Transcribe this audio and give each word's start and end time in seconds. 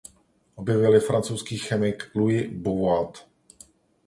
Objevil 0.55 0.93
ji 0.93 0.99
francouzský 1.01 1.57
chemik 1.57 2.11
Louis 2.15 2.47
Bouveault. 2.47 3.27